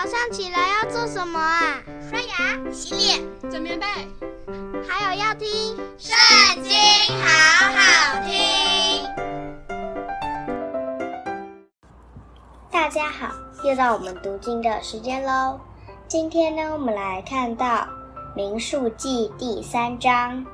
[0.00, 1.82] 早上起来要做什么啊？
[2.08, 3.84] 刷牙、洗脸、整棉被，
[4.88, 5.48] 还有要听
[5.98, 6.16] 《圣
[6.62, 6.72] 经》，
[7.20, 7.26] 好
[7.74, 9.04] 好听。
[12.70, 13.34] 大家好，
[13.64, 15.58] 又到我们读经的时间喽。
[16.06, 17.66] 今天呢，我们来看到
[18.36, 20.46] 《民数记》第三章。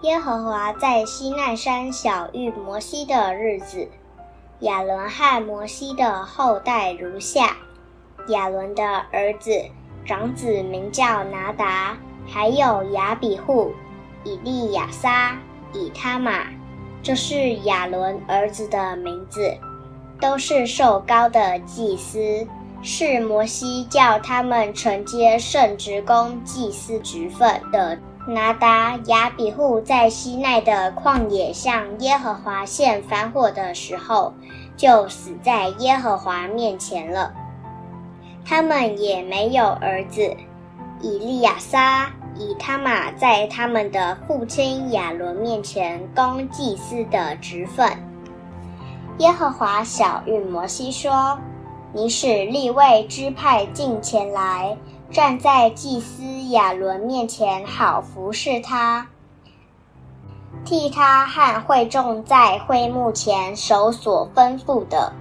[0.00, 3.86] 耶和华在西奈山晓諭摩西的日子。
[4.60, 7.54] 亚伦和摩西的后代如下：
[8.28, 9.50] 亚伦的儿子，
[10.04, 13.72] 长子名叫拿达，还有亚比户、
[14.24, 15.36] 以利亚撒、
[15.72, 16.46] 以他玛，
[17.02, 19.56] 这是亚伦儿子的名字，
[20.20, 22.46] 都是受膏的祭司，
[22.82, 27.98] 是摩西叫他们承接圣职工祭司职分的。
[28.28, 34.34] 拿达、亚比户在西奈的旷野向耶和华献燔火的时候，
[34.76, 37.32] 就死在耶和华面前了。
[38.46, 40.36] 他们也没有儿子。
[41.02, 47.90] 以利亚撒、以他玛在他们的父亲亚伦面前供祭司的职分。
[49.18, 51.38] 耶和华晓諭摩西说
[51.92, 54.76] ：“你使利未支派近前来。”
[55.08, 59.06] 站在祭司亚伦面前，好服侍他，
[60.64, 65.12] 替他和会众在会幕前守所吩咐的，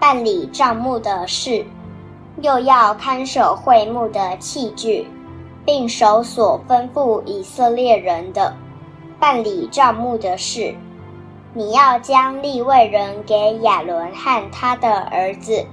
[0.00, 1.64] 办理帐幕的事，
[2.40, 5.06] 又要看守会幕的器具，
[5.64, 8.54] 并守所吩咐以色列人的，
[9.20, 10.74] 办理账目的事。
[11.54, 15.64] 你要将立位人给亚伦和他的儿子。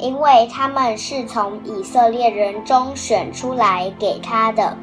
[0.00, 4.76] 因为他们是从以色列人中选出来给他的，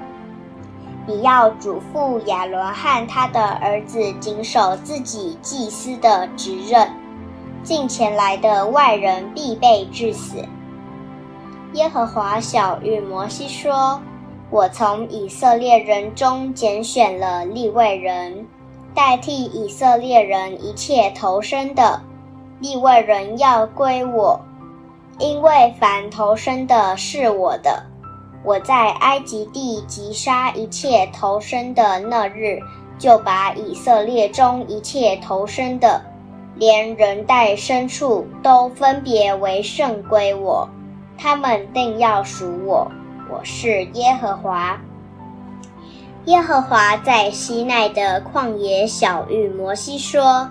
[1.08, 6.90] 你要嘱咐亚伦和他的儿子谨守自己祭司的职任，
[7.64, 10.44] 近前来的外人必被致死。
[11.76, 14.02] 耶和华晓諭摩西说
[14.50, 18.48] ：“我从以色列人中拣选了利未人，
[18.94, 22.02] 代替以色列人一切投生的，
[22.62, 24.40] 利未人要归我。”
[25.20, 27.84] 因为凡投生的是我的，
[28.46, 32.58] 我在埃及地击杀一切投生的那日，
[32.98, 36.02] 就把以色列中一切投生的，
[36.56, 40.70] 连人带牲畜，都分别为圣归我，
[41.18, 42.92] 他们定要属我。
[43.30, 44.80] 我是耶和华。
[46.26, 50.50] 耶和华在西奈的旷野晓諭摩西说：“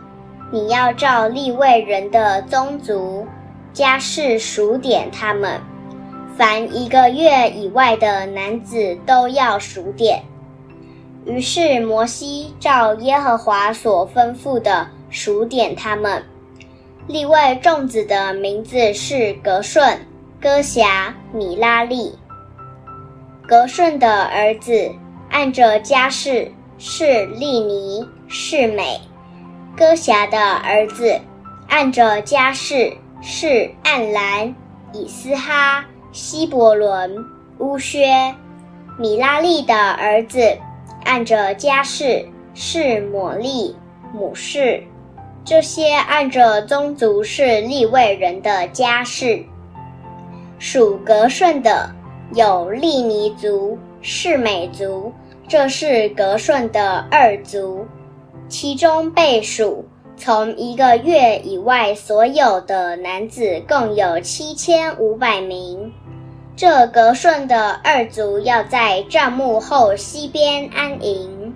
[0.52, 3.26] 你要照立位人的宗族。”
[3.72, 5.60] 家室数点他们，
[6.36, 10.22] 凡一个月以外的男子都要数点。
[11.24, 16.22] 于是摩西照耶和华所吩咐的数点他们。
[17.08, 19.98] 立位众子的名字是革顺、
[20.44, 22.12] 歌辖、米拉利。
[23.48, 24.94] 格顺的儿子
[25.30, 29.00] 按着家室是利尼、是美；
[29.74, 31.18] 歌辖的儿子
[31.70, 32.92] 按着家室。
[33.26, 34.54] 是暗兰、
[34.92, 35.82] 以斯哈、
[36.12, 37.24] 希伯伦、
[37.56, 38.34] 乌薛，
[38.98, 40.58] 米拉利的儿子，
[41.04, 43.74] 按着家室是抹利、
[44.12, 44.82] 母氏，
[45.42, 49.42] 这些按着宗族是利未人的家室。
[50.58, 51.90] 属格顺的
[52.34, 55.12] 有利尼族、示每族，
[55.48, 57.86] 这是格顺的二族，
[58.48, 59.84] 其中被数。
[60.16, 65.92] 从一个月以外，所有的男子共有七千五百名。
[66.56, 71.52] 这格顺的二族要在帐幕后西边安营。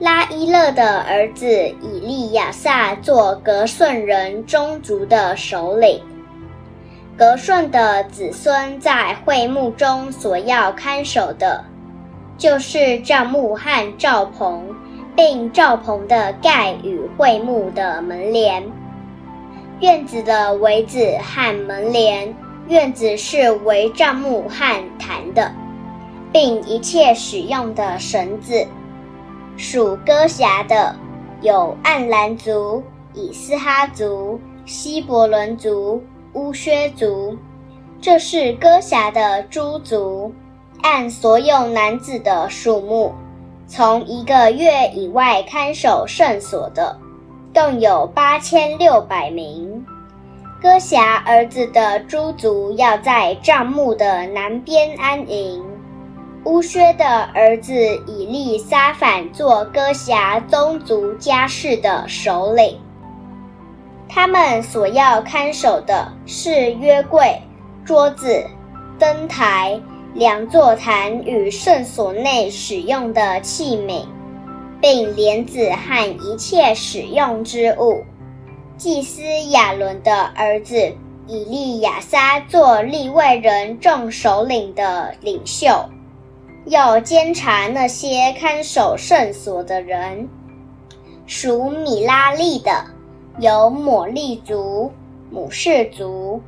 [0.00, 1.46] 拉伊勒的儿子
[1.80, 6.02] 以利亚撒做格顺人中族的首领。
[7.16, 11.64] 格顺的子孙在会幕中所要看守的，
[12.36, 14.74] 就是帐幕和帐棚。
[15.14, 18.64] 并帐棚的盖与会幕的门帘，
[19.80, 22.34] 院子的围子和门帘，
[22.66, 25.52] 院子是围帐幕和坛的，
[26.32, 28.66] 并一切使用的绳子。
[29.58, 30.96] 属哥辖的
[31.42, 32.82] 有暗兰族、
[33.12, 36.02] 以斯哈族、希伯伦族、
[36.34, 37.36] 乌薛族，
[38.00, 40.32] 这是哥辖的诸族，
[40.82, 43.12] 按所有男子的数目。
[43.66, 46.96] 从一个月以外看守圣所的，
[47.52, 49.84] 共有八千六百名。
[50.62, 55.62] 哥辖儿子的诸族要在帐幕的南边安营。
[56.44, 57.74] 乌薛的儿子
[58.06, 62.78] 以利撒反做哥辖宗族家世的首领。
[64.14, 67.40] 他们所要看守的是约柜、
[67.82, 68.46] 桌子、
[68.98, 69.80] 灯台、
[70.12, 74.04] 两座坛与圣所内使用的器皿，
[74.82, 78.04] 并帘子和一切使用之物。
[78.76, 80.76] 祭司亚伦的儿子
[81.26, 85.88] 以利亚撒做利外人众首领的领袖，
[86.66, 90.28] 要监察那些看守圣所的人。
[91.24, 92.84] 属米拉利的
[93.38, 94.92] 有抹利族、
[95.30, 96.40] 母氏族，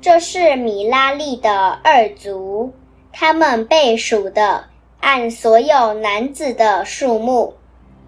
[0.00, 2.70] 这是米拉利的二族。
[3.10, 4.62] 他们被数的
[5.00, 7.54] 按所有男子的数目，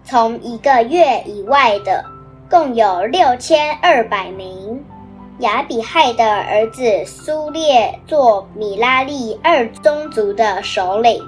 [0.03, 2.05] 从一个月以外的
[2.49, 4.83] 共有六千二百名。
[5.39, 11.23] 亚比亥的儿子苏列做米拉利二宗族的首领，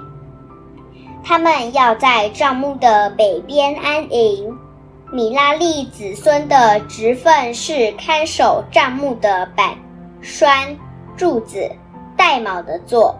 [1.24, 4.56] 他们要在帐幕的北边安营。
[5.12, 9.76] 米拉利子孙的职分是看守帐幕的板、
[10.22, 10.74] 栓、
[11.18, 11.70] 柱子、
[12.16, 13.14] 带卯的座，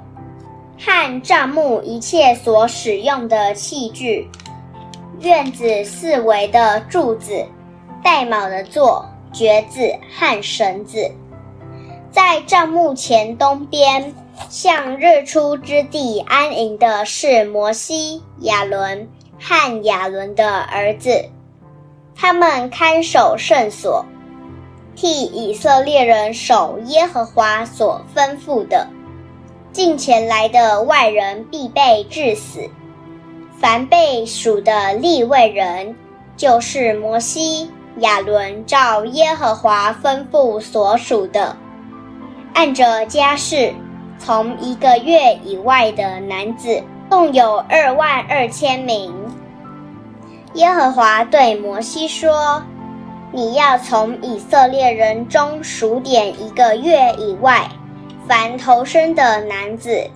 [0.79, 4.27] 和帐幕一切所使用的器具，
[5.21, 7.45] 院子四围的柱子、
[8.03, 11.11] 带卯的座、橛子和绳子。
[12.11, 14.15] 在帐幕前东边，
[14.49, 19.07] 向日出之地安营的是摩西、亚伦
[19.39, 21.29] 和亚伦的儿子。
[22.15, 24.05] 他们看守圣所，
[24.95, 28.87] 替以色列人守耶和华所吩咐的。
[29.73, 32.69] 近前来的外人必被治死。
[33.59, 35.95] 凡被数的利未人，
[36.37, 41.57] 就是摩西、亚伦照耶和华吩咐所属的，
[42.55, 43.73] 按着家世，
[44.19, 49.15] 从一个月以外的男子，共有二万二千名。
[50.55, 52.63] 耶和华对摩西说
[53.33, 57.67] ：“你要从以色列人中数点一个月以外，
[58.29, 60.07] 凡投生的男子，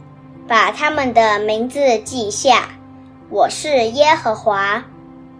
[0.46, 2.68] 把他们的名字记下。
[3.30, 4.84] 我是耶和华。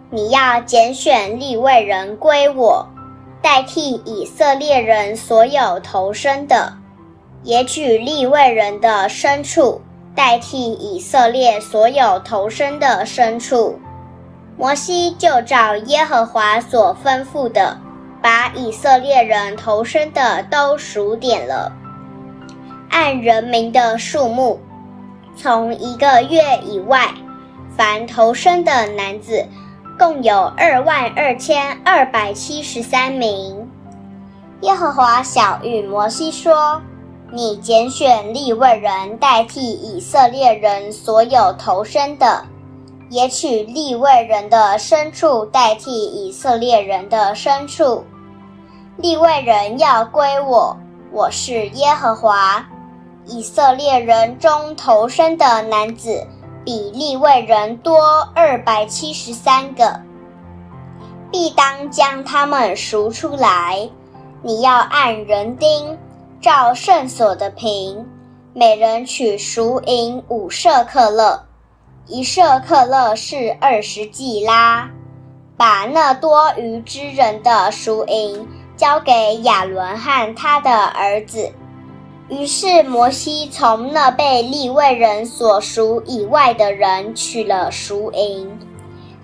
[0.09, 2.83] 你要拣选利未人归我，
[3.39, 6.73] 代替以色列人所有投生的，
[7.43, 9.79] 也取利未人的牲畜，
[10.15, 13.79] 代替以色列所有投生的牲畜。”
[14.57, 17.77] 摩西就照耶和华所吩咐的，
[18.23, 21.71] 把以色列人投生的都数点了，
[22.89, 24.59] 按人名的数目，
[25.35, 27.07] 从一个月以外，
[27.77, 29.45] 凡投生的男子，
[29.99, 33.69] 共有二万二千二百七十三名。
[34.61, 36.81] 耶和华晓諭摩西说
[37.31, 42.43] ：“你拣选利未人代替以色列人所有投生的。”
[43.09, 48.03] 也取利未人的牲畜代替以色列人的牲畜，
[48.97, 50.75] 利未人要归我，
[51.11, 52.67] 我是耶和华。
[53.25, 56.25] 以色列人中头生的男子
[56.65, 57.97] 比利未人多
[58.35, 60.01] 二百七十三个，
[61.31, 63.89] 必当将他们赎出来。
[64.43, 65.97] 你要按人丁，
[66.41, 68.05] 照圣所的平，
[68.53, 71.46] 每人取赎银五舍客勒。
[72.09, 74.89] 一舍客勒是二十季拉，
[75.57, 81.51] 把那多余之人的赎银交给亚伦和他的儿子。
[82.29, 88.57] 于是摩西从那被利未人所赎以外的人取了赎银，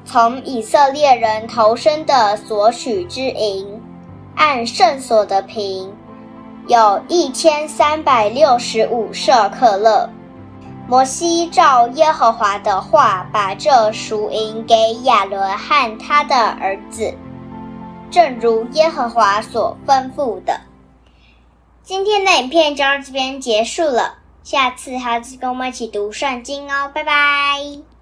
[0.03, 3.81] 从以色列人头生的所取之银，
[4.35, 5.89] 按圣所的平，
[6.67, 10.09] 有一千三百六十五舍客勒。
[10.85, 17.15] 摩西照耶和华的话，把这赎银给亚伦和他的儿子，
[18.11, 20.61] 正如耶和华所吩咐的。
[21.81, 27.92] 今天的影片就到这边结束了，下次还要跟我们一起读圣经哦，拜拜。